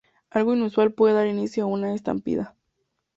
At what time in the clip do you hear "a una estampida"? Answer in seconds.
1.63-2.55